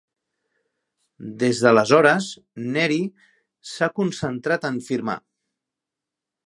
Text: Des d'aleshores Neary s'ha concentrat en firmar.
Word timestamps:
Des 1.43 1.59
d'aleshores 1.65 2.31
Neary 2.73 2.99
s'ha 3.75 3.93
concentrat 4.03 4.69
en 4.73 4.83
firmar. 4.91 5.21